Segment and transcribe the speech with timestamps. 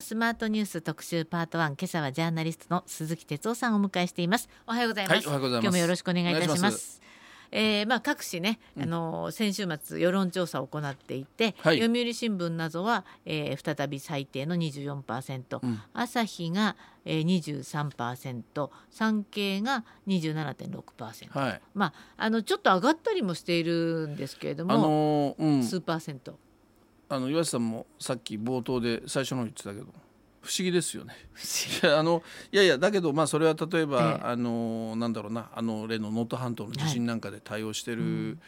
[0.00, 4.48] スマートニュース特集パート1今朝はジャーナリストの鈴木哲夫さんをお迎えしています。
[4.66, 5.64] おはようございます、はいおはようございます。
[5.64, 7.00] 今日もよろしくお願いいたします。
[7.50, 11.80] えーまあ各紙ね、あの先週末世論調査を行っていて、はい。
[11.80, 15.80] 読売新聞などは、えー再び最低の24%、うん。
[15.94, 21.60] 朝日が、えー、23%産経が27.6%、はい。
[21.74, 26.38] まああのちょっと上がったりもしているんですけれども、あのーうん、数パーセント
[27.08, 29.86] あの岩瀬さんもさっき冒頭で最初の方言ってたけど
[30.42, 31.14] 不思議ですよね。
[31.82, 34.28] いや あのいやいやだけどまあそれは例えば、ええ。
[34.28, 38.38] あのーなんだろうなあの例の能登半島の地震なんかで対応してる、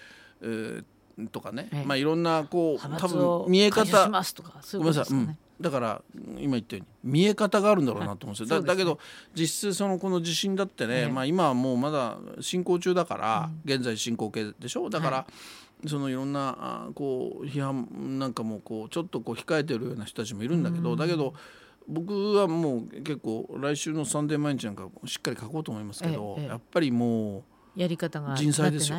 [0.40, 0.84] えー
[1.32, 1.84] とかね、ええ。
[1.84, 5.18] まあいろんなこう多分見え方しますとかそうごめんなさい。
[5.18, 6.02] うん、だから
[6.38, 8.98] 今言ったように見え方があるんだろうなと思うんですよ、ねだだけど
[9.34, 11.08] 実質そのこの地震だってね、ええ。
[11.08, 14.88] まあ、今はもうまだ進行中だから、現在進行形でしょ？
[14.88, 15.26] だから、は
[15.86, 21.34] そのいろんなあこう批判なんかもこうちょっとこう控えてるような人たちもいるんだけど、だけど
[21.88, 26.48] 僕はもう結構来週の「サンデー毎日」なんかしっかり書こうと思いますけど、ええええ。
[26.50, 27.42] やっぱりもう。
[27.80, 28.98] やり方が人災ですよ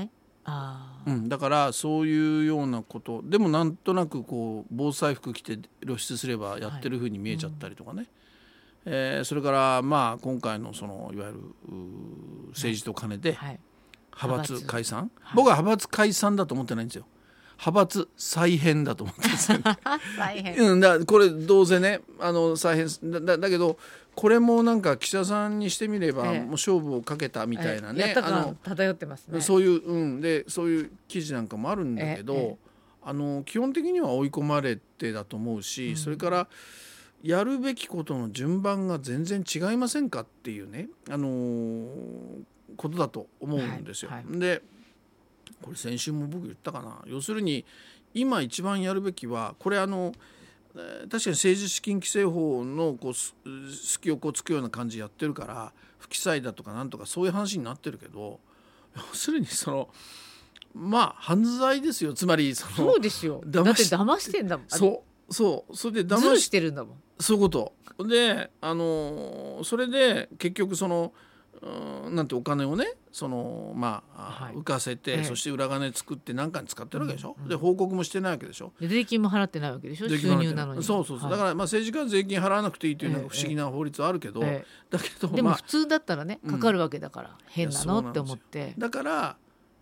[1.06, 8.08] うん、だからそういうようなことでもなんとなくこう防災服着て露出すればやってる風に見えちゃったりとかね、
[8.86, 11.40] えーそれからまあ今回のそのいわゆる
[12.50, 13.38] 政治と金で
[14.22, 14.66] 派閥。
[14.66, 15.36] 解散、はい。
[15.36, 17.06] 僕は派閥解散だと思ってないんですよ
[17.60, 19.60] 派閥再編だと思ってるんですよ、
[20.18, 20.72] 大変。
[20.72, 23.78] うん、だこれどうせねあの再編だだだけど
[24.16, 29.42] これもなんか岸田さんにしてみれば、ええもう勝負をかけたみたいなね、やったあの感漂ってますね。
[29.42, 32.58] そういう、うん、でそういう記事なんかもあるんだけど、ええ
[33.02, 36.48] あの基本的には追い込まれてだと思うし、それから
[37.24, 41.88] やるべきことの順番が全然違いませんかっていうね、あのー
[42.78, 44.12] ことだと思うんですよ。
[44.12, 44.62] はいはで
[45.62, 47.66] これ先週も僕言ったかな要するに
[48.14, 50.14] 今一番やるべきはこれあの
[50.76, 53.36] えー確かに政治資金規正法のこうす
[53.72, 58.40] 隙をこうつくような感じやってるから不記載だとかなんとかそういう話になってるけど
[58.96, 59.90] 要するにその
[60.74, 63.42] まあ犯罪ですよつまりそのそうですよ。
[63.46, 64.68] だって騙してんだもん。
[64.68, 66.96] そうそうそれで騙ししてるんだもん。
[67.20, 67.74] そういうこと
[68.08, 71.12] であのそれで結局そのうん
[72.10, 74.54] なんてお金をねそのまあ、はい。
[74.54, 75.24] 浮かせて、ええ。
[75.24, 78.72] そして裏金作って何かに使ってるわけでしょ、で報告もしてないわけでしょ？
[78.80, 80.10] で税金も払ってないわけでしょ？
[80.10, 80.84] 収入なのに。
[80.84, 81.38] そうそうそう、はい。
[81.38, 88.10] だからまあ政治家は税金払わなくていいというのええが不思議な法律はあるけど、えだけどでもまあ普通だったらねかかるわけだから変なの？
[88.10, 88.74] って思って。
[88.78, 89.38] だから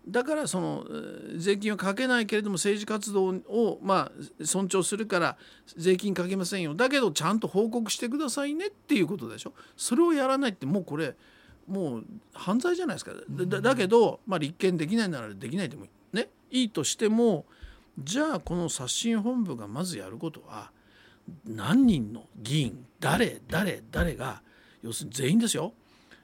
[0.08, 5.36] だからそのえー税金はかけないけれども政治活動をまあ尊重するから
[5.76, 6.74] 税金かけませんよ。
[6.74, 9.52] だけどちゃんと報告してくださいねっていうことでしょ？
[9.76, 11.14] それをやらないってもうこれ
[11.68, 13.12] もう犯罪じゃないですか。
[13.12, 17.44] だだだけど、まあ、立件できないならできないでもいい,、ね、いいとしても
[18.02, 20.70] じゃあこの刷新本部がまずやることは
[21.44, 24.42] 何人の議員誰誰誰が
[24.82, 25.74] 要するに全員ですよ、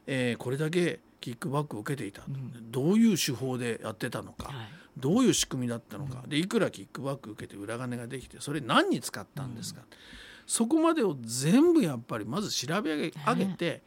[0.06, 2.22] えーこれだけキックバックを受けていた、
[2.70, 4.56] どういう手法でやってたのか、はい。
[4.98, 9.80] どういう仕組みだったのか、でいくらキックバック受けて裏金ができてそれ何に使ったんですか、
[10.46, 13.82] そこまでを全部やっぱりまず調べ上げ上げて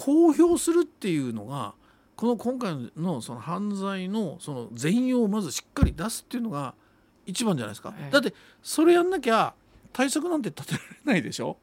[0.00, 1.74] 公表するっていうのが
[2.14, 6.74] この今回のその犯罪のその全容をまずしっかり出すっていうのが
[7.26, 8.12] 一番じゃないですか、ええ。
[8.12, 8.32] だって
[8.62, 9.54] それやんなきゃ
[9.92, 11.56] 対策なんて立てられないでしょ、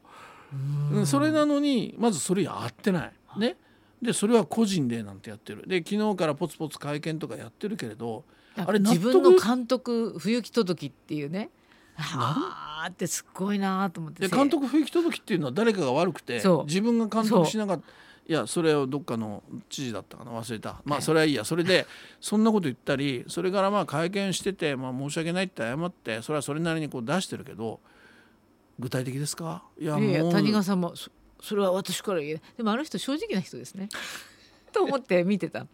[0.92, 1.06] うん。
[1.06, 3.12] それなのにまずそれやってない。
[3.38, 3.56] ね？
[4.02, 5.64] でそれは個人でなんてやってる。
[5.66, 8.24] で昨日からポツポツ会見とかやってるけれど
[8.56, 11.48] あれ納自得分の監督不行き届きっていうね。
[11.96, 14.28] はあってすっごいなと思って。
[14.28, 17.84] で監督不行き届きっていうのは誰かが悪くて自分が監督しなかった
[18.28, 20.80] いやそれをどっかの知事だったかな忘れた。
[20.84, 20.98] まえ。
[20.98, 21.44] えあそれはいいや。
[21.44, 21.86] それで
[22.20, 27.80] そんなこと言ったりそれからまあ会見してて、まあ、申し訳ないって謝ってそれはそれなりにこう出してるけど
[28.78, 29.62] 具体的ですか？
[29.78, 31.10] いやいや谷川さんもそ
[31.40, 33.88] それは私から言えないでもあの人正直な人ですね。
[34.72, 35.66] と思って見てた。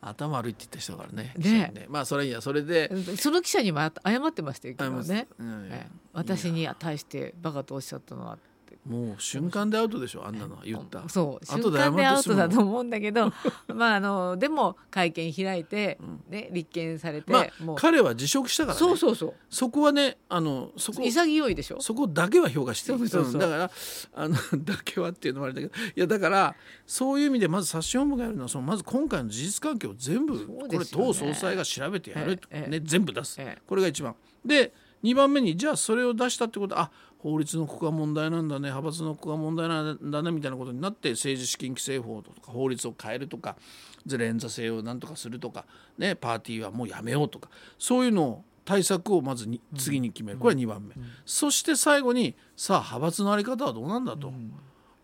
[0.00, 1.42] 頭悪いって言った人だからねね。
[1.42, 2.40] 記者にまあそれはいいや。
[2.40, 3.90] それでその記者にも謝
[4.22, 5.68] ってましたよね、うん。
[5.72, 5.90] ええ。
[6.12, 8.34] 私に対してバカとおっしゃったのは。
[8.34, 8.53] って
[8.86, 11.08] もう瞬間でアウトでしょあんなのは言った。
[11.08, 13.32] そう瞬間でアウトだと思うんだけど
[13.74, 15.98] まああのでも会見開いて、
[16.28, 18.78] ね、立件されて、まあ彼は辞職したからね。
[18.78, 19.34] そうそうそう。
[19.48, 21.80] そこはねあのそこ潔いでしょ？
[21.80, 22.98] そこだけは評価していい。
[22.98, 23.32] そうそうそう。
[23.32, 23.70] うんだから
[24.14, 26.54] あの だけはっていうのもあれだけどいやだから
[26.86, 33.62] そういう意味でまず冊子本部がやるのはそのまず今回の事実関係を全部、これ党総裁が調べてやるね、全部出す、ええ。
[33.66, 34.14] これが一番。
[34.44, 34.72] で
[35.02, 36.90] 2番目にじゃあそれを出したってことはあ
[37.24, 43.56] 法律のここが問題なんだね派閥のここが問題なんだねみたいなことになって政治資金規正法とか法律を変えるとか
[44.04, 45.64] ずれん座制をなんとかするとか、
[45.96, 47.48] ね、パーティーはもうやめようとか
[47.78, 50.38] そういうのを対策をまずに次に決める。
[50.38, 50.94] これは2番目、
[51.26, 54.32] そして最後にさあ派閥の在り方はどうなんだと。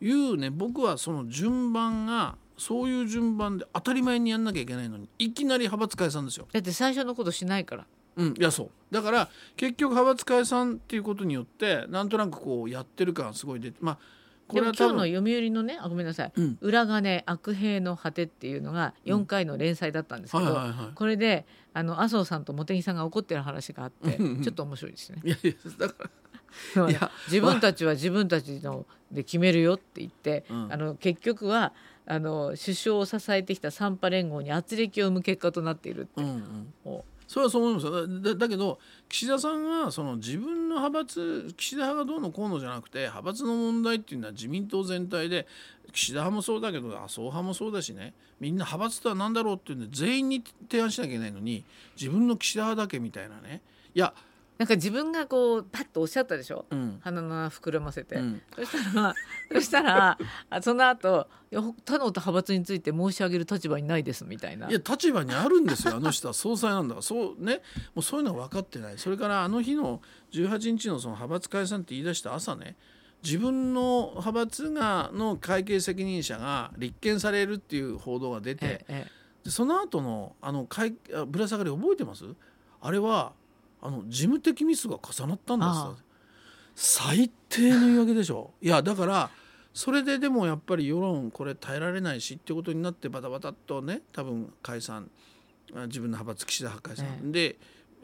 [0.02, 6.46] いうね僕はその順番がそういう順番で当たり前にやんなきゃいけないのにいきなり派閥解散ですよ。
[6.52, 7.86] だって最初のことしないから
[8.16, 8.70] うん、いやそう。
[8.90, 13.98] だから結局派閥解散っていうことによってなんとなくこうやってる感がすごい出てまあ
[14.48, 16.58] これは今日の読売のねあごめんなさい、うん。
[16.60, 20.58] 裏金悪兵の果てっていうのが4回の連載だったんですけど、
[20.96, 25.20] これであの麻生さんと茂木さんが怒ってる話があってちょっと面白いですね。
[25.24, 25.94] いやいやだか
[26.74, 30.72] らいや自分たちは自分たちので決めるよって言って、うん。
[30.72, 31.72] あの結局は
[32.06, 36.22] あの首相を支えてきた三派連合に圧力を生む結果となっているって。
[36.22, 36.74] うんうん。
[36.84, 45.46] もそれはそう思いますだだけど岸田さんがその自分の派閥岸田派がどうのこうのじゃなくて派閥の問題っていうのは自民党全体で
[45.92, 48.14] 岸田派もそうだけど麻生派もそうだしね。
[48.40, 51.64] みんな派閥とは何だろうっていうんで全員に提案しなきゃいけないのに
[51.96, 53.62] 自分の岸田派だけみたいなね。
[53.94, 54.12] いや、
[54.60, 56.66] なんか自分がこうパッとおっしゃったでしょ？
[56.68, 57.00] うん。
[57.00, 58.42] 鼻の穴膨らませて、うん。
[58.54, 59.14] そしたら
[59.50, 60.18] そしたら
[60.50, 64.68] あその後他の派閥について申し上げる立場にないですみたいな。
[64.68, 66.34] いや立場にあるんですよあの人は。
[66.34, 67.02] 総裁なんだから。
[67.02, 67.62] そうね。
[67.94, 68.98] もうそういうのは分かってない。
[68.98, 70.02] それからあの日の
[70.32, 72.76] 18日のその派閥解散って言い出した朝ね
[73.24, 80.68] 自分の派閥がの会計責任者が立件されるっていう報道が出て、えええでその後のあの
[81.26, 82.26] ぶら下がり覚えてます？
[82.82, 83.32] あれは
[83.82, 85.66] あの事務的ミスが重なったんで
[85.96, 86.04] す
[86.74, 88.52] 最低の言い訳でしょ。
[88.62, 89.30] いやだから
[89.72, 95.10] それででもやっぱり世論これ耐えられないしってことになってバタバタっとね多分解散
[95.74, 97.56] あ自分の派閥岸田派解散、えで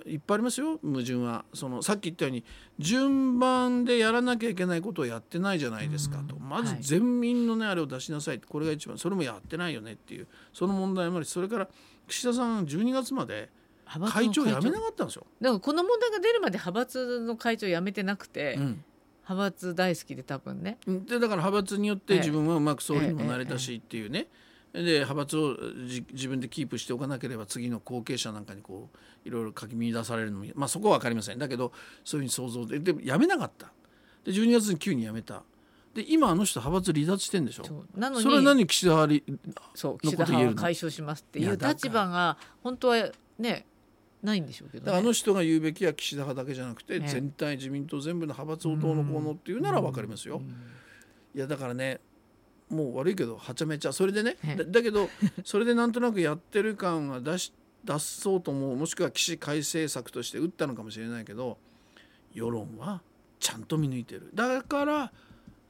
[0.04, 0.78] いっぱいありますよ。
[0.82, 1.44] 矛盾は。
[1.52, 2.44] そのさっき言ったように
[2.78, 6.48] 順番でやらなきゃいけないことをやってないじゃないですかと、うん。
[6.48, 6.82] まずはい。
[6.82, 8.40] 全民のねあれを出しなさい。
[8.40, 8.98] これが一番。
[8.98, 10.28] それもやってないよねっていう。
[10.52, 11.68] その問題もありそれから
[12.06, 13.48] 岸田さん12月まで
[13.86, 15.26] 会長辞めなかったんですよ。
[15.40, 18.84] だからこの問題が出るまで派閥の会長辞めてなくて、うん。
[19.28, 20.78] 派閥大好きで多分ね。
[20.86, 22.18] でだから派閥によってええ。
[22.20, 24.28] 自分はうまく総理にもなれたしっていうね、
[24.72, 25.56] で派閥を
[25.88, 28.88] じ自分でキープしておかなければ次の後継者なんかにこ
[29.24, 31.38] ういろいろかき乱されるのも、まあ、そこは分かりません。
[31.40, 31.72] だけど
[32.04, 33.72] そういうふうに想像ででも辞めなかった。
[34.24, 35.42] で12月に急に辞めた。
[35.92, 37.64] で今あの人派閥離脱してんでしょ。
[37.64, 37.98] そう。
[37.98, 38.64] なのにそれは何？
[38.66, 39.38] 岸田派離
[39.74, 40.54] そうのこと言えるの？
[40.54, 43.66] 岸田派は解消しますっていう立場が本当はね
[44.26, 47.08] ないんでしょうけど、ね、あの人が言うべきは岸田派だけじゃなくて、ええ。
[47.08, 50.42] 全体自民党全部の派閥をどうのこうのっていうなら分かりますよ。
[51.34, 52.00] いやだからね
[52.68, 54.64] もう悪いけどはちゃめちゃそれでねええ。
[54.64, 55.08] だだけど
[55.44, 57.52] それでなんとなくやってる感が出し
[57.84, 61.56] 出そうとももしくは起死回生策として打ったのかもしれないけど
[62.34, 63.00] 世論は
[63.38, 64.30] ちゃんと見抜いてる。
[64.34, 65.12] だから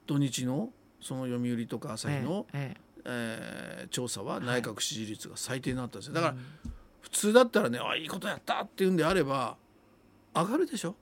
[0.06, 0.70] 土日の
[1.02, 2.80] その読売とか朝日の、ええ。
[3.04, 6.14] えー調査は内閣支持率が最低になったんですよ。
[6.14, 6.75] だからうん
[7.06, 9.56] 普通だったらねあいいことやったっていうんであれば
[10.34, 10.96] 上がるでしょ？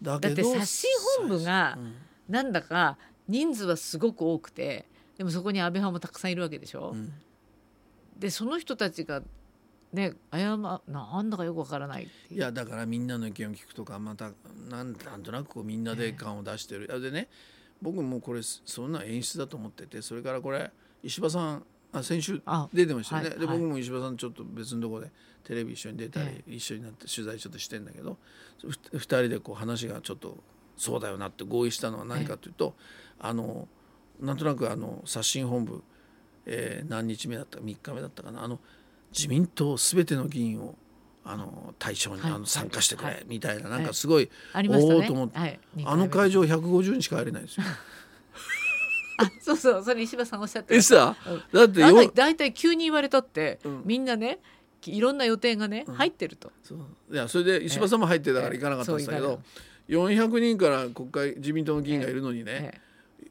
[0.00, 1.94] だだってけど刷新本部がうん。
[2.28, 4.86] なんだか人数はすごく多くて
[5.16, 7.12] でもそこに安倍派もたくさんいるわけでしょ、うん。
[8.18, 9.22] でその人たちが
[9.92, 14.32] ね謝なんだかよくわからないいやだからみんなの意見を聞くとかまた
[14.68, 17.28] なんなんとなくこうみんなで感を出してる、いやでね
[17.80, 20.70] 僕もこれそんな演出だと思っててそれからこれ
[21.02, 23.48] 石破さんあ先週あ出てましたよね、はいはい。
[23.48, 25.10] で僕も石破さんちょっと別のところで
[25.44, 28.18] テレビ一緒に出たり、え一緒になって取材ちょっとしてんだけど
[28.60, 30.36] ふ二人でこう話がちょっと
[30.76, 32.74] そうだよなって合意したのは何かというと、
[33.18, 33.66] あの
[34.20, 35.82] なんとなくあの刷新本部、
[36.46, 38.44] えー何日目だったか3日目だったかな。
[38.44, 38.58] あの
[39.10, 40.74] 自民党すべての議員を
[41.24, 42.32] あの対象に、はい。
[42.32, 43.24] あの参加してくれ、はい。
[43.26, 45.38] みたいななんかすごい、おーと思って。
[45.38, 47.64] はい、あの会場場150人しか入れないんですよ。
[49.18, 51.16] あそうそうそれ石破さんおっしゃってえだ
[51.64, 52.10] ってよ。
[52.14, 53.82] 大体急に言われたって、うん。
[53.84, 54.38] みんなね
[54.86, 55.94] いろんな予定がね、うん。
[55.94, 56.52] 入ってると。
[56.62, 56.78] そう。
[57.10, 59.40] いやそれで石破さんも入ってたから行かなかったんですけええど、
[59.88, 62.80] 400人から国会自民党の議員がいるのにね、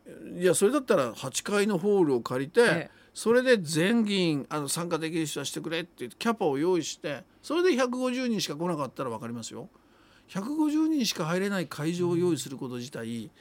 [0.06, 2.90] えいやそれだったら8階のホールを借りて、ええ。
[3.14, 9.70] それで全議員あの参加できる人はしてくれって言ってキャパを用意してそれで150人しか来なかったら分かりますよ。
[10.30, 13.32] 150人しか入れない会場を用意すること自体、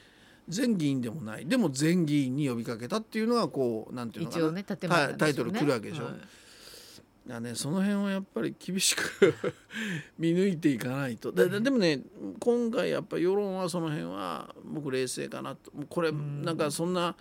[0.47, 1.45] 全議員でもない。
[1.45, 4.51] でも全議員に呼びかけたっていうのがこうなんていうのかな。
[4.51, 4.63] ね
[5.07, 5.15] ね。
[5.17, 6.05] タイトル来るわけでしょ。
[6.05, 6.13] はい。
[6.13, 9.33] いやね、その辺はやっぱり厳しく
[10.17, 11.33] 見抜いていかないと。
[11.33, 12.01] でででもね
[12.39, 15.71] 今回やっぱり世論はその辺は僕冷静かなと。
[15.89, 16.43] これん。
[16.43, 17.15] なんかそんな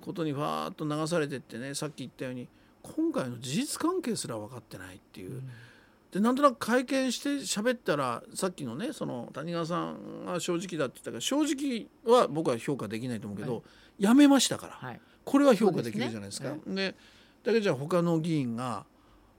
[0.00, 2.48] ことにファーッと流されてってねさっき言ったように
[2.82, 5.40] 今回の事実関係すら分かってないっていう。
[6.12, 13.60] でなんとなく会見して喋ったらさっきのねその谷川さんが正直だって言ったから正直は僕は評価できないと思うけど、は
[13.98, 14.02] い。
[14.04, 14.72] やめましたから。
[14.74, 15.00] はい。
[15.24, 16.54] これは評価できるじゃないですか。
[16.66, 16.94] で
[17.42, 18.84] だけどじゃあ他の議員が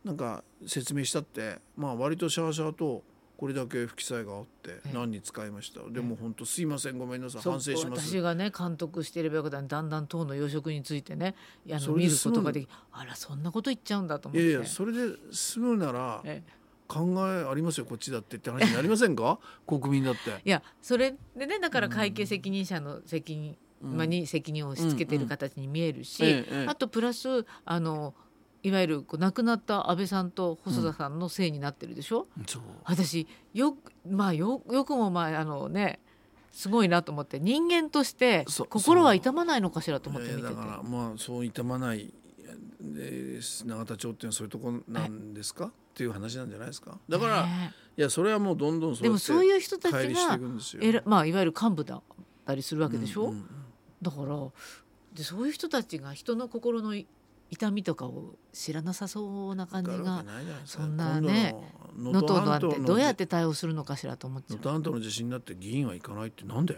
[0.04, 3.04] なんか説明したってまあ割とシャワシャワと
[3.38, 4.94] ここれだけ不記載があってええ。
[4.94, 5.82] 何に使いました？
[5.92, 7.42] でも本当すいませんごめんなさい。
[7.42, 8.10] 反省します。
[8.10, 11.36] 私がね監督していればよかだんだん党の要職についてね
[11.70, 14.48] あその見ることができあらそんなこと言っちゃうんだと思って。
[14.48, 16.63] いやいやそれで済むならええ
[16.94, 19.40] 考えありますよこっちだってって話になりませんか？
[19.66, 20.20] 国民だって。
[20.46, 23.98] いやそれでねだから会計責任者の責任、うん。
[23.98, 26.66] まあ、に責任を押し付けてる形に見えるし、ええええ。
[26.70, 28.14] あとプラスあの
[28.62, 32.62] いわゆるこう亡くなった安倍さんと細田さんのせいになってるでしょ、そう。
[32.86, 33.76] 私よ
[34.10, 36.00] まあよよくもまああのね
[36.54, 40.54] すごいなと思って人間として心は痛まないのかしらと思って見てて。
[40.56, 42.14] だからまあそう痛まないで
[42.82, 45.66] 永田町っていうのはそういうとこなんですか？
[45.66, 46.98] っていう話なんじゃないですか？
[47.10, 50.82] だから、ねいやそれはもうどんどんそうでもそういう人たちがいくんですよ。
[50.84, 52.02] えらまあいわゆる幹部だっ
[52.44, 53.46] たりするわけでしょ、うんうん
[54.02, 54.36] だから
[55.14, 56.94] でそういう人たちが人の心の
[57.50, 60.26] 痛みとかを知らなさそうな感じが
[60.66, 61.56] そんなね
[61.96, 63.96] 能登なんてどうやって対応するのか。
[63.96, 64.58] しらと思っちゃう能。
[64.58, 66.76] 登半島の地震になって議員は行かないってなんで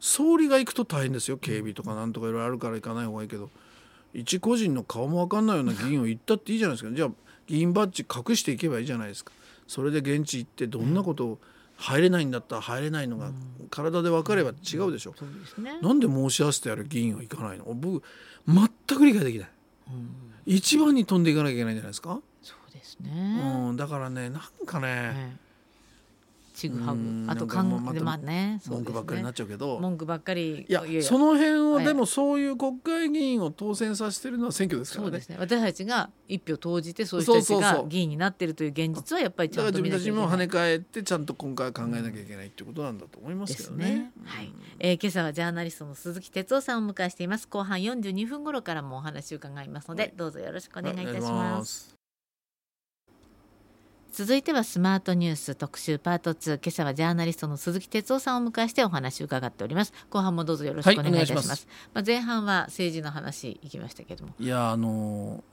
[0.00, 3.50] 総理が行くと大変ですよ警備とかなんとかいろいろあるから行かない方がいいけど
[4.14, 6.94] 一個人の顔も分かんないような議員を行ったっていいじゃないですか。
[6.94, 7.10] じゃあ
[7.46, 9.32] 議員バッジ隠していけばいいじゃないですか。
[9.66, 11.38] それで現地行ってどんなことを
[11.76, 13.30] 入れないんだったら入れないのが
[13.70, 15.24] 体で分かれば違うでしょ、そ
[15.58, 15.78] うね。
[15.80, 17.64] なんで申し合わせてやる議員は行かないの？
[17.74, 18.02] 僕
[18.46, 19.50] 全く理解できない。
[19.88, 20.10] うん。
[20.46, 23.42] 一番に飛んでいかなきゃいけないんじゃないですか、そうですね。
[23.68, 25.47] うん、だからねなんかね、ええ
[26.58, 27.26] ちぐはぐうん。
[27.28, 35.10] あとなんかもうまたかんでまあねそうです文句ばっかりになねっちゃうけど、文句ばっかりいやその辺をはいでもそういう国会議員を当選させてるのは選挙ですからね。
[35.10, 35.36] そうですね。
[35.38, 40.68] 私たちが一票投じてそういう人たちが議員になってるという現実はやっぱりちゃんと自分たちも跳見なきゃいけないね。
[40.68, 43.84] 返ってちゃんと今回は考えなきゃいけないっていうことなんだと思いますけどね。
[43.84, 44.52] ねはい。
[44.78, 47.46] えー今朝はジャーナリストの鈴木哲夫さんをお迎えしています。
[47.48, 50.12] 後半42分頃からもお話を伺いますので、はい。
[50.16, 51.97] どうぞよろしくおお願いいたし願ますす。
[54.18, 59.92] 続いてはスマートニュース特集パート2今朝はジャーナリストの鈴木哲夫さんをお迎えしてお話を伺っております。
[60.10, 61.60] 後半もどうぞよろしくお願いいたします,、はい
[61.94, 64.34] まあ、前半は政治の話いきましたけども。
[64.40, 65.44] いやあの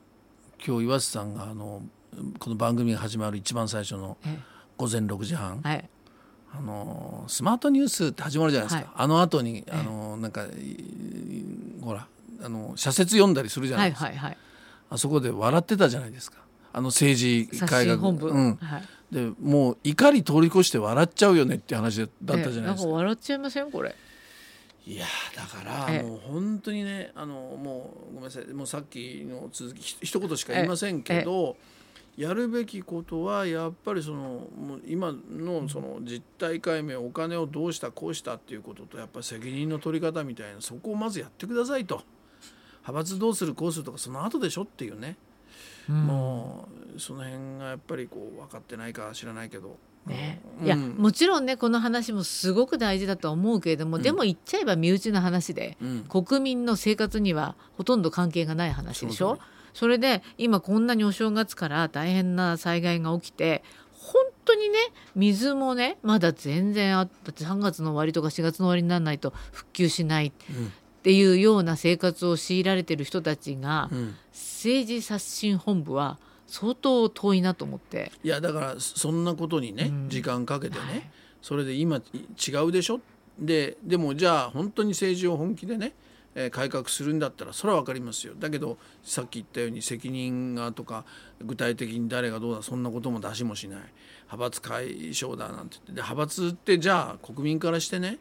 [0.66, 1.84] 今日岩瀬さんがあの
[2.40, 4.40] この番組が始まる一番最初のえ
[4.78, 5.88] 午前6時半、はい。
[6.52, 8.96] あのスマートニュースって始まるじゃないですか、はい。
[8.96, 10.50] あの後にえあのなんかい
[11.84, 12.08] ほら
[12.42, 14.38] あの社説読んだりするじゃなはいいですか、はいはい。
[14.90, 16.45] あそこで笑ってたじゃないですか
[16.78, 17.96] あの政治刷改革。
[17.96, 22.92] 新本部、うん、はい、でもう怒り通り越して笑っちゃうよねっていう話だったじゃないえなんかですか。
[22.92, 23.72] 笑っちゃいません？
[23.72, 23.96] これ。
[24.86, 26.04] いやーだからええ。
[26.04, 28.54] もう本当にねあのもうごめんなさい。
[28.54, 31.56] もうさっきの続きひ一言しか言いませんけど、
[32.18, 42.02] やるべきことはやっぱりそのもう今のその実態解明お金をどうしたこうしたっていうこととやっぱり責任の取り方みたいなそこをまずやってくださいと。
[42.88, 45.18] 派閥どうするこうするとかその後でしょっていうね、
[45.92, 49.78] もうその辺がやっぱりこう分かってないか知らないけど。
[50.06, 50.66] ね、うん。
[50.66, 54.04] いやもちろんねこの話もすごく大事だとは思うけれども、うん。
[54.04, 56.04] でも言っちゃえば身内の話でうん。
[56.04, 59.40] 国民の生活にはほとんど関係がない話でしょ？
[59.74, 63.62] それで今こんなにお正月から大変な災害が起きて
[63.92, 64.78] 本当にね
[65.16, 70.32] 水もねまだ全然あだって3月の終わりとか4月の終わりにならないと復旧しない
[71.06, 73.98] っていうような生活を強いられてる人たちがうん。
[74.00, 74.16] うん
[74.58, 78.12] 政治刷新本部は相当遠いなと思って。
[78.24, 80.10] いやだからそんなことにね、うん。
[80.10, 81.10] 時間かけてね、はい。
[81.40, 83.00] それで今違うでしょ？
[83.38, 85.94] ででもじゃあ本当に政治を本気でね、
[86.34, 88.34] えー改革するんだったらそれは分かりますよ。
[88.40, 91.06] だけどさっき言ったように責任がとか
[91.44, 93.80] 具体的に誰がどうだそんなことも出しもしない。
[94.32, 95.88] 派閥解消だなんて言って。
[95.92, 98.18] で派閥ってじゃあ国民からしてね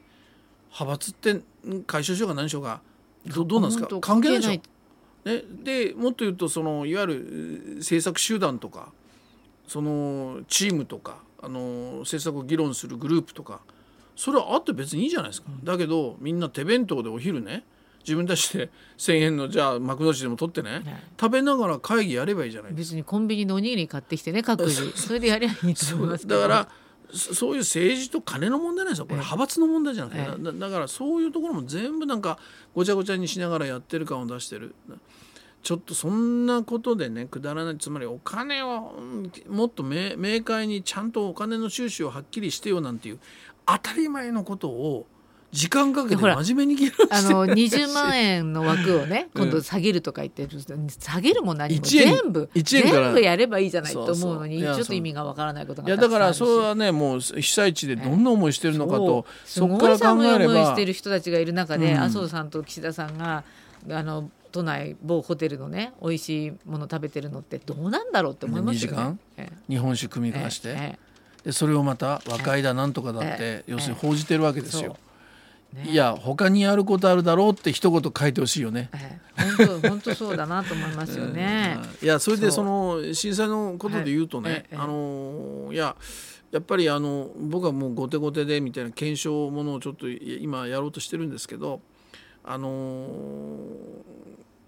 [0.79, 1.43] 派閥ってん
[1.87, 2.81] 解消しようが何しようが
[3.27, 3.89] どどうなんですか？
[4.01, 4.51] 関係ないでしょ。
[4.51, 4.63] 関
[5.25, 8.93] ね、でもっと言うとそのいわゆるえー政策集団とか
[9.67, 13.61] そのチームとかあの政策を議論するグループとか
[14.17, 17.65] それはあって別にいいじゃないですか、だけどみんな手弁当でお昼ね
[18.01, 20.83] 自分たちで1,000円のじゃあ幕の内でも取ってね、はい。
[21.19, 24.93] 食べながら会議やればいいじゃないです別にコンビニのおにぎり買ってきてね各自。
[24.95, 26.69] それでやりゃいいと思いますだから
[27.15, 29.07] そそういう政治と金の問題なんですよ。
[29.07, 29.21] これええ。
[29.23, 30.43] 派閥の問題じゃなくて、ええ。
[30.43, 32.39] だだからそういうところも全部なんか
[32.75, 34.75] ごちゃごちゃにしながらやってる感を出してる。
[35.63, 37.79] ちょっとそんなことでねくだらない。
[37.79, 43.19] つまりお金をうんもっと明明快にちゃんとお金の収支をはっきりしてよなんていう
[43.67, 45.07] 当たり前のことを
[45.55, 49.43] 時間かけて真面目に議論あの20万円の枠をねうん。
[49.45, 50.59] 今度下げるとか言ってる
[50.99, 51.83] 下げるも何も。
[51.83, 52.51] 全部。
[52.55, 60.55] 全部やればいいじゃないと思うのにちょっと意味がわからないことがいやだからそれはねもう被災地でどんな思いしてるのかとすそこから考えれば。
[60.55, 62.01] 思いしてる人たちがいる中で、うん。
[62.01, 63.45] 麻生さんと岸田さんが
[63.91, 68.97] あの都内某ホテルのね美味しいもの食べてるのってどうなんだろうって思いますよね。
[68.97, 69.19] 2時間？
[69.37, 70.69] え日本酒組みえ交わして。
[70.71, 70.99] ええ。
[71.45, 73.65] でそれをまた和解だなんとかだってええ。
[73.67, 74.97] 要するに報じてるわけですよ。
[75.75, 75.87] ね。
[75.91, 78.89] いや他にやることあるだろうって一言書いてほしいよね。
[78.95, 79.25] ええ。
[79.57, 81.79] 本当本当そうだなと思いますよね。
[82.03, 85.97] いやそれでその震災のことで言うとね、あのいや
[86.53, 91.81] やっぱりあの僕はもう後手後手でみたいな検証ものをちょっと今やろうとしてるんですけど
[92.45, 93.09] あの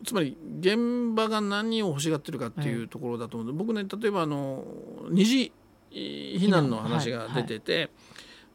[0.04, 4.64] つまり現場が何を欲しがってるかっていうところだと思うので、僕ね例えばあの
[5.10, 5.52] 二次
[5.92, 7.90] 避難の話が出てて、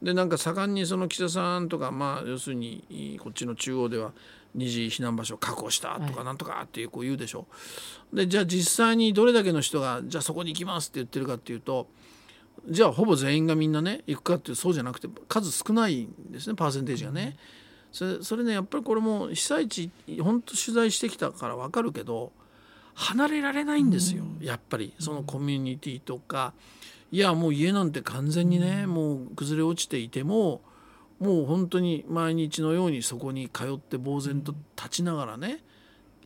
[0.01, 4.13] でなんか盛んにその岸田さんとかまあ要するにこっちの中央では
[4.55, 7.45] 二次避難場所を確保したとかなんとかっていうこう言うでしょ。
[8.11, 11.87] でじゃあ実際にどれだけの人がじゃあそこに行きますって言ってるかっていうと
[12.67, 17.37] じゃあほぼ全員がみんなね行くかっていうそうじゃなくて数少ないんですねパーセンテージがね。
[17.91, 19.91] それそれねやっぱりこれも被災地
[20.21, 22.31] 本当取材してきたから分かるけど
[22.93, 24.93] 離れられないんですよ、やっぱり。
[24.99, 26.53] そのコミュニティとか
[27.11, 30.61] いやもう家なんて完全にね、もう崩れ落ちていても
[31.19, 35.59] もう本当に毎日のようにそこに通って呆然と立ちながらね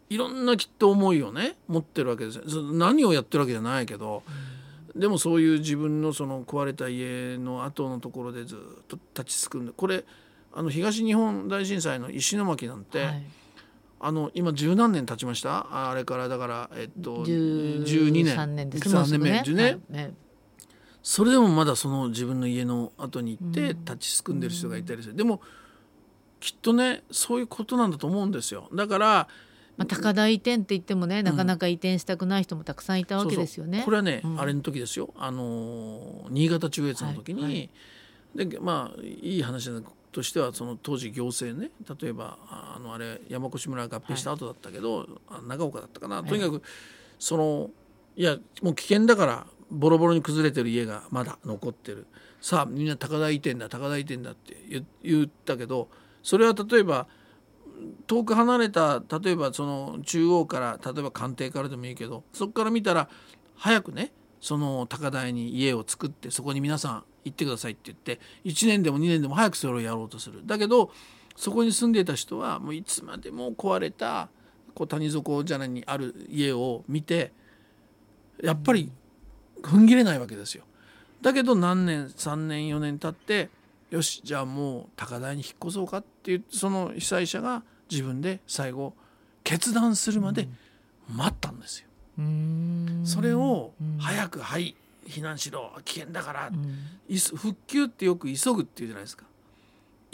[0.09, 2.39] いろんなきっと思いをね持ってるわけです
[2.73, 4.23] 何をやってるわけじゃないけど、
[4.95, 10.05] でもそういう自分のその壊れた家の後のところでずっと立ちすくんでこれ
[10.53, 13.23] あの東日本大震災の石巻なんて、はい。
[13.99, 15.65] あの今十何年経ちました？
[15.71, 19.19] ああれからだからえっと十12年三年です13年。
[19.19, 19.79] 目もうすぐ10年はい。
[19.89, 20.13] ね
[21.07, 23.85] それでもまだその自分の家の後に行ってうん。
[23.85, 25.39] 立ちすくんでる人がいたりする、でも
[26.39, 28.67] きっとねそういうことなんだと思うんですよ。
[28.73, 29.27] だから
[29.77, 33.79] まあ、高台移転って言ってもねなかなか移転したくない人もたくさんいたわけですよね。
[33.79, 33.85] そうそう。
[33.85, 34.41] これはね、うん。
[34.41, 35.13] あれの時ですよ。
[35.15, 37.69] あのー新潟中越の時に、はいはい。
[38.47, 39.69] でまあいい話
[40.11, 41.69] としてはその当時行政ね
[42.01, 46.63] 例えばあのあれ山越村が合併した後だったけど、あ長岡だったかな、いとにかく
[47.19, 47.69] その
[48.15, 52.07] いやもう危険だからボロボロに崩れてる家がまだ残ってる。
[52.41, 54.55] さあみんな高台移転だ高台移転だって
[55.03, 55.89] 言ったけど
[56.21, 57.07] それは例えば
[58.07, 63.09] 遠く離れた例えばその中央から例えば官邸からでもいいけどそこから見たら
[63.55, 70.45] 早くねその高台に家を作ってそこに皆さん行ってくださいって言って1年でも2年でも早くそれをやろうとする。
[70.45, 70.91] だけど
[71.35, 74.29] そこに住んでいた人はもういつまでも壊れた
[74.75, 77.33] こう谷底じゃないにある家を見て
[78.41, 78.91] やっぱり
[79.67, 80.63] 踏ん切れないわけですよ。
[81.21, 83.49] だけど何年3年4年経って
[83.89, 88.93] よしじゃあもう高台に引っ越そうかっていうその被災者が自分で最後
[89.43, 90.47] 決断するまで
[91.09, 91.87] 待ったんですよ。
[93.05, 94.75] それをうん早く「はい
[95.07, 96.75] 避難しろ危険だからうん」
[97.07, 99.25] いそ復旧ってよく急ぐっていうじゃないですか。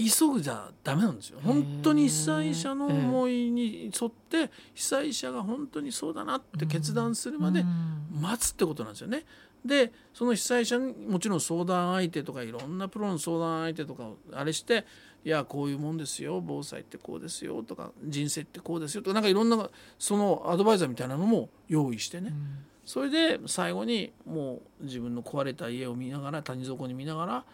[0.10, 1.40] 急ぐじゃダメなんですよ。
[1.44, 8.22] 本当に被災者の思いに沿って被災者が本当にそうだなって決断するまでうん。
[8.22, 9.26] 待つってことなんですよね。
[9.66, 14.86] でその被災者にもちろん相談相手とかいろんなプロの相談相手とかをあれして
[15.24, 22.34] 「いやこういうもんですよ防災ってこうですよ」とか「人生ってこうですよ」とかなんかいろんなそのアドバイザーみたいなのも用意してね。
[22.84, 27.46] それで最後にもう自分の壊れた家を見ながら谷底に見ながら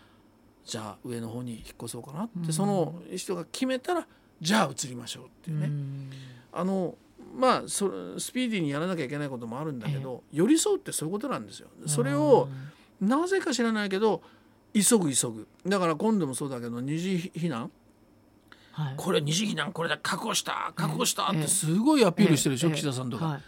[0.68, 2.54] じゃあ上の方に引っ越そうかなって、うん。
[2.54, 4.06] その人が決めたら
[4.42, 5.68] じゃあ移りましょうっていうね。
[5.68, 6.12] うん。
[6.52, 6.96] あの
[7.34, 11.70] まあそスピーディーにやらなきゃいけないこともあるんだけど、寄り添うってそういうことなんですよ。
[11.86, 12.50] それを
[13.00, 14.22] なぜか知らないけど
[14.74, 15.48] 急ぐ急ぐ。
[15.66, 17.72] だから今度もそうだけど二次避難。
[18.74, 18.94] はい。
[18.98, 21.42] これ二次避難これで確保した確保したっええ。
[21.44, 22.76] てすごいアピールしてるでしょ、ええ。
[22.76, 23.42] 岸田さんとか、はい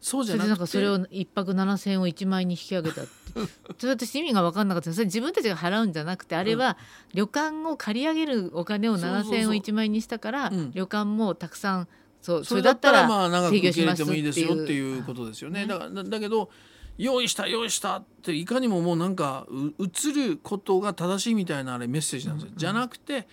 [0.00, 3.10] そうじゃそれでなんかなくてそれを一泊七千円を一万円に引き上げたって。
[3.78, 4.92] それ私意味が分かんなかった。
[4.92, 6.76] それ自分たちが払うんじゃなくてあれは
[7.14, 9.22] 旅館を借り上げるお金をそうそうそう。
[9.24, 10.72] 七千円を一万円にしたからうん。
[10.72, 11.88] 旅館もたくさん
[12.22, 15.60] そうそれだったらまあ長く受け入れてもいいですよっていうことですよね。
[15.60, 15.66] ね。
[15.66, 16.50] だからだだけど
[16.98, 22.52] 用意した用意したっていかにももうなんかう映ることが正しいみたいなあれメッセージなんですよ。
[22.56, 23.26] じゃなくて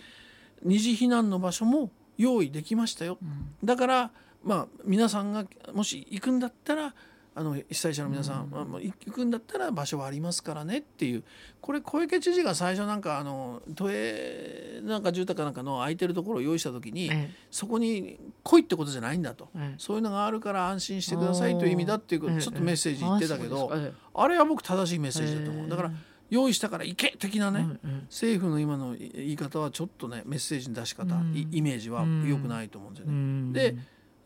[0.63, 3.17] 二次避難の場所も用意できましたよ。
[3.63, 4.11] だから
[4.47, 6.93] まあ皆さんがもし行くんだったら
[7.35, 11.23] あの被災者の皆さん、まあまあ行くんだったら場所はありますからねっていう。
[11.61, 19.75] これ小池知事が最初なんかあの都営なんか住宅かなんかの空いてるところを用意した時に、えそこに来いってことじゃないんだと、ええ。
[19.77, 23.71] そういうのがあるから安心してくださいという意味だっていうちょっとメッセージ言ってたけど、
[24.15, 25.91] あれは僕正しいメッセージだと思う、ええだから
[26.29, 28.01] 用意したから行け的なね、うんうん。
[28.09, 31.35] 政府の今の言い方はちょっとねメッセージの出し方、うん。
[31.35, 33.13] いイメージは良くないと思うんですよね。
[33.13, 33.53] うん。
[33.53, 33.75] で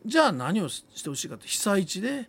[0.04, 2.28] じゃあ何をししてほしいかって被災地で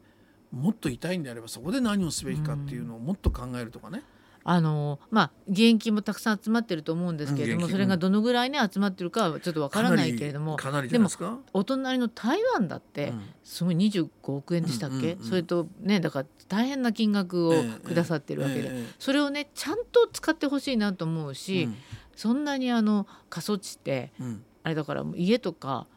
[0.52, 4.04] もっと痛いんであればそこで何をすべきかっていうのをもっと考えるとかね。
[4.46, 10.58] あのまあ義援金もたくさん集まってると思うんですけれども、それがどのぐらいね集まってるかはちょっとわからないけれども。
[10.58, 11.40] ですか？
[11.54, 13.22] お隣の台湾だって、うん。
[13.46, 17.54] すごい25億円でしたっけ、それとねだから大変な金額を
[17.86, 21.76] くださってるわけで、それをねちゃんと使ってほしいなと思うし、うん
[22.16, 25.88] そんなにあの過疎地ってうんあれだから家とか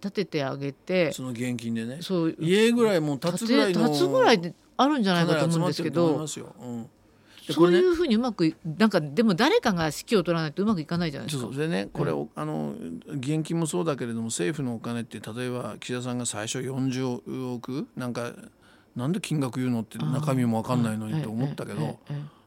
[0.00, 1.98] 建ててあげてその現金でね。
[2.00, 2.36] そう。
[2.38, 11.50] 家ぐらいもう建つぐらいの建つぐらいであるんじゃないかと思うんですけどそういうふうにうまくなんかでも誰かが指揮を取らないとうまくいかないじゃないですか。
[11.52, 12.74] そねこれ、をあの
[13.14, 18.32] 義援金もそうだけれども政府のお金って例えば岸田さんが最初40億なんか
[18.94, 21.98] なんで金額言うのって中身も分かんないのにと思ったけど、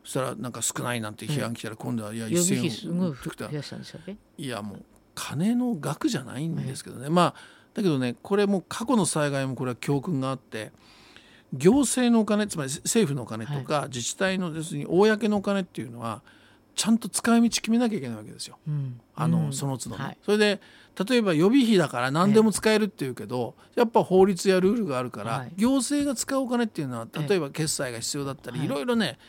[0.03, 4.17] そしたらなんか少ないなんて批判来たら今度はいやえ予備費すごい1000億。
[4.37, 4.83] いやもう
[5.15, 10.71] 金の額じゃないんですけどね、まあだけどねこれも過去の災害もこれは教訓があって
[11.53, 16.21] 行政のお金つまり政府のお金とか、自治体の要するに公のお金っていうのは
[16.75, 18.57] ちゃんと使い道決めなきゃいけないわけですよ。
[18.67, 18.99] うん。
[19.15, 19.53] あの、うん。
[19.53, 20.17] その都度ね、はい。
[20.23, 20.61] それで
[21.09, 25.51] 例えば予備費だから何でも使えるっていうけど、やっぱ法律やルールがあるから、はい。
[25.57, 28.67] 行政が使うお金っていうのはええ例えば決済が必要だったり、はい。
[28.67, 29.19] い、ろいろね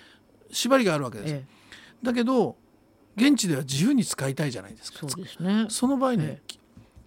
[0.53, 1.45] 縛りがあるわけです
[2.03, 2.57] だけど
[3.17, 5.01] 現地では自由に使いたいじゃないですか。
[5.01, 5.67] そうですね。
[5.69, 6.43] その場合ね、ええ。
[6.47, 6.59] き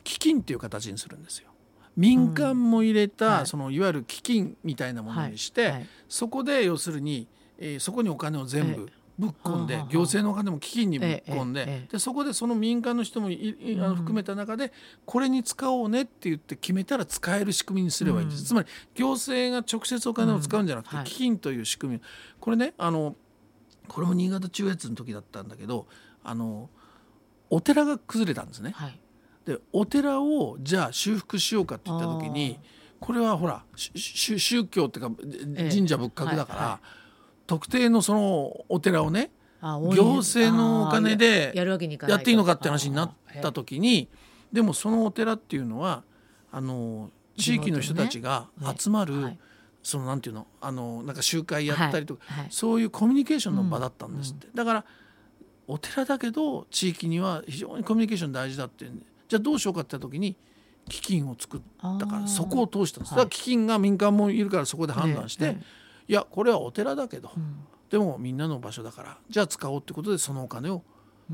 [0.04, 1.50] 基金っていう形にするんですよ。
[1.98, 3.48] 民間も入れた、うんはい。
[3.48, 5.72] そのいわゆる基金みたいなものにして、はい。
[5.72, 5.88] はい。
[6.10, 13.96] そこで要するに、えーそこにお金を全部ぶっ込んで、はあはあ行政のお金も基金にぶっ込んで,、ええええでそこでその民間の人もいいあのうん。
[13.96, 14.74] 含めた中で、
[15.06, 18.46] これに使おうねって言って決めたら使える仕組みにすればいいんです、うん。
[18.46, 22.02] つまり行政が直接お金を使うんじゃなくて、基金という仕組み。
[22.41, 23.15] これねあの
[23.88, 25.88] これも新潟中越の時だったんだけど
[26.24, 26.69] あの
[27.50, 28.71] お寺が崩れたんですね。
[28.71, 29.00] はい。
[29.45, 32.60] でお寺をじゃあ修復しようかって言った時に
[33.00, 35.12] これはほら宗教っていうか
[35.56, 36.80] ええ神社仏閣だから、はいは
[37.48, 39.30] 特定のそのお寺をね
[39.62, 43.52] あ行政のお金でやるわけにいかないやっていいのかって話になったと。
[43.52, 44.10] 時に
[44.52, 46.04] でもそのお寺っていうのは
[46.52, 49.39] あの地域の人たちが集まる、はい
[49.86, 50.48] そのなんていうの？
[50.62, 52.52] あのなんか集会やったりとか、はいはい。
[52.52, 54.86] そういうコミュニケーションの場だったんですって、だから
[55.67, 60.36] お寺だけど地域には非常にコミュニケーション大事だっていうんでじゃあどうしようかって時に
[60.89, 61.62] 基金を作っ
[62.00, 63.26] たからそこを通したんです、はい。
[63.26, 65.63] だから基金が民間もいるからそこで判断して、ええ。
[66.08, 67.58] いやこれはお寺だけど、うん。
[67.91, 70.82] でもみんなの場所だからじゃあ使おうってことでそのお金を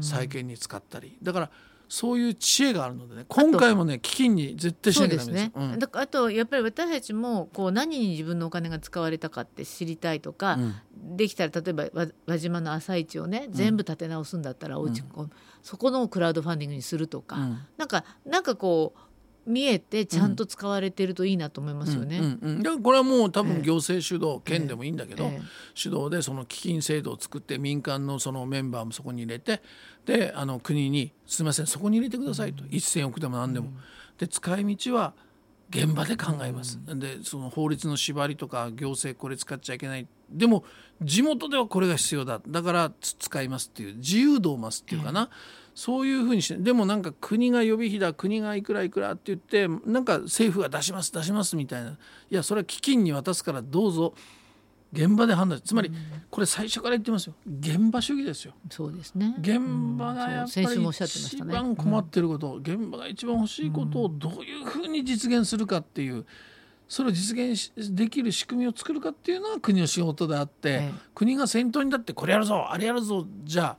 [0.01, 1.51] 再建に使ったり、だから
[1.91, 5.61] そういう知恵があるのでね今回もね基金に絶対しなきゃダメですねよ。
[5.61, 5.79] うん。
[5.79, 11.17] だからあとやっぱり私たちもこう何に自分のお金が使われたかって知りたいとか、うん。
[11.17, 15.29] できたら例えば輪輪島の朝市をね全部建て直すんだったらおうち、こう
[15.63, 17.59] そこのクラウドファンディングにするとか、うん。
[17.77, 18.99] なんかなんかこう
[19.45, 22.19] 見えてちゃんと使われてるといいなと思いますよね。
[22.19, 25.41] うんうんうんだからこれはもう多ええ分行政主導、県でもいいんだけど、ええ
[25.73, 29.61] 主導でその基金制度を作って民間のそのメンバーもそこに入れて
[30.05, 33.71] であの国に「すみませんそこに入れてください」と、1,000億でも何でも。
[34.17, 35.13] で使い道は
[35.71, 36.79] 現場で考えます。
[36.85, 40.63] でその法律の縛りとか行政これ使っちゃいけないでも
[41.01, 42.41] 地元ではこれが必要だ。
[42.47, 45.29] だからつ使いますっていう自由度を増すっていうかな、
[45.73, 51.91] そういうふうにしてでもなんか国が予備費だ国がいくらいくらって言ってなんか政府が出します出しますみたいな。
[51.91, 51.95] い
[52.29, 54.13] やそれは基金に渡すからどうぞ。
[54.93, 55.89] 現場で判断つまり
[56.29, 57.33] これ最初から言ってますよ。
[57.61, 58.53] 現場主義ですよ。
[58.69, 59.35] そうですね。
[59.39, 59.57] 現
[59.97, 61.53] 場がやっぱり一ね。
[61.53, 66.25] 番困ってること、現場が一番欲しいことをどういうふうに実現するかっていう
[66.91, 70.93] それを実現しできる仕組みを作るかっていうのが国の仕事であって、ええ。
[71.15, 73.77] 国が先頭に立ってこれやるぞあれやるぞじゃあ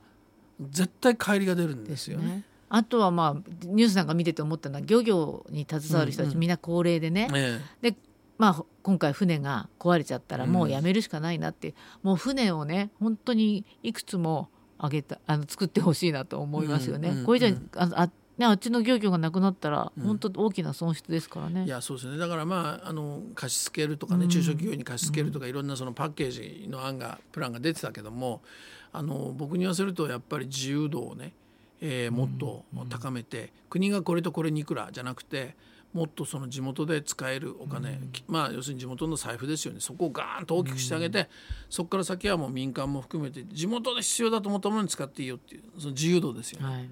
[0.59, 2.27] 絶対帰りが出るんですよね。
[2.27, 2.43] ね。
[2.69, 6.39] あとはまあニュースなんか見てて思ったのは漁業に携わる人たち、うんうん。
[6.39, 7.59] みんな高齢でね、え
[7.91, 7.95] で
[8.39, 14.49] まあ今回船が壊れちゃったらもうやめるしかないなって、もう船をね本当にいくつも
[14.79, 17.09] あげたあの作ってほしいなと思いますよね。
[17.09, 20.03] うんうんこれじゃうんああね、あっちの漁業がなくなったらうん。
[20.03, 21.65] 本当大きな損失ですからね。
[21.65, 22.17] いやそうですね。
[22.17, 24.29] だからまああの貸し付けるとかね、うん。
[24.29, 28.41] 中小企業に貸し付けるとか、いろんなそのパッケージの案がプランが出てたけども
[28.91, 31.33] あの僕に言わせるとやっぱり自由度をね、
[31.81, 35.55] えーもっと高めて、国がこれとこれにいくらじゃなくて
[35.93, 39.79] もっとその地元で使えるお金、きまあ要するに地元の財布ですよね。
[39.79, 41.29] そこをガーンと大きくしてあげて、
[41.69, 46.67] そこから先はもう民間も含めて地元で必要だと思ったものに使っていいよっていうその自由度ですよね。
[46.67, 46.89] はい、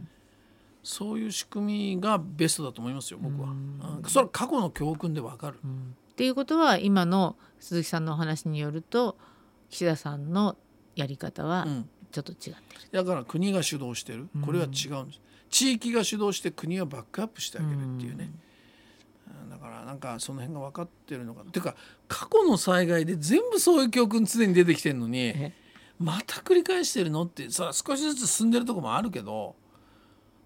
[0.84, 3.50] そういう仕組みがベストだと思いますよ僕は。
[3.50, 4.04] うん。
[4.08, 5.58] それは過去の教訓でわかる。
[5.58, 9.18] っていうことは今の鈴木さんのお話によると
[9.70, 10.58] 岸田さんの
[10.96, 11.90] やり方はうん。
[12.12, 12.56] ちょっと違ってる。
[12.92, 14.28] だから国が主導してる。
[14.46, 18.32] これは違うんです、地域が主導して国はバックアップしてあげるっていうね、
[19.44, 19.50] うん。
[19.50, 21.44] だからなんかその辺が分かってるのか。
[21.44, 21.74] っていうか
[22.10, 25.54] 過去の災害で全部そういう教訓常に出てきてるのにえ？
[26.00, 29.56] また繰り返してるのってさ少しずつ進んでるとこもあるけど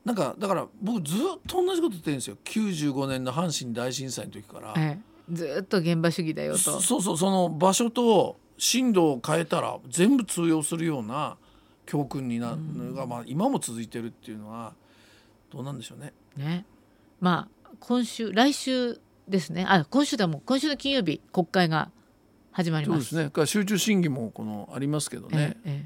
[0.06, 6.60] なんかだから僕ずっと同じこと言ってるんですよ95年の阪神大震災の時から、ええずっと現場主義だよと。
[6.60, 11.38] そそうそうその場所と震度を変えたら全部通用するような
[11.86, 14.74] 教訓になるのが、まあ、今も続いてるっていうのは
[15.52, 16.14] どうなんでしょうね。
[16.38, 16.66] ね。
[17.20, 19.66] まあ今週来週ですね。
[19.68, 21.90] あ今週だもん今週の金曜日国会が
[22.52, 22.96] 始まりま。
[22.96, 23.24] そうですすね。
[23.26, 25.86] だから集中審議もこのありますけどねえ。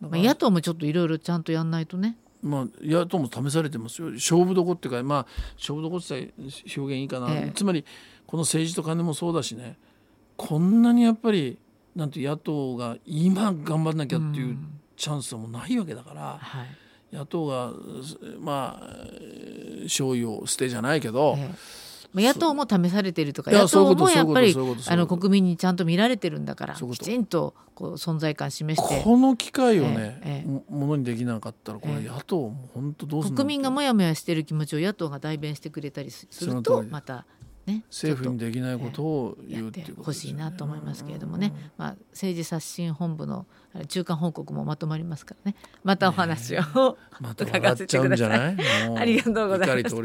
[0.00, 2.16] まあ野党もちょっといろいろちゃんとやんないとね。
[2.42, 4.10] まあ野党も試されてますよ。
[4.10, 5.26] 勝負どこっていうかまあ
[5.56, 6.32] 勝負どこって
[6.76, 7.30] 表現いいかな。
[7.30, 7.84] ええつまり
[8.26, 9.76] この政治と金もそうだしね。
[10.36, 11.58] こんなにやっぱり
[11.94, 16.38] なんて野党が今頑張んなきゃっていううんチャンスはもうないわけだから。
[16.40, 17.14] はい。
[17.14, 17.72] 野党が
[18.40, 18.96] まあ
[19.84, 21.56] 勝利を捨てじゃないけど、ええまあ
[22.20, 24.54] 野党も試されてるとか野党もやっぱり
[24.88, 29.02] あの国民にちゃんと見られてるんだからきちんとこう存在感示して。
[29.02, 30.48] この機会をね、ええええ。
[30.48, 32.08] もものにできなかったらこれええ。
[32.08, 33.36] 野党も本当どうするの？
[33.38, 37.24] 国民がモヤモヤしてる気持ちを野党が代弁してくれたりすするとまた
[37.66, 43.46] ね政府にできないことを言うっていうことほしいなと思いますけれどもね、まあ、政治刷新本部の
[43.88, 45.56] 中間報告もまとまりますからね。
[45.82, 48.56] またお話を、また笑っちゃうんじゃない？
[48.98, 49.96] ありがとうございます。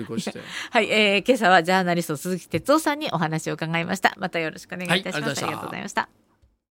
[0.72, 4.14] はい、えー、今朝はジャーナリスト鈴木哲夫さんにお話を伺いました。
[4.18, 6.27] またよろしくお願いいたします、はいありがとうございました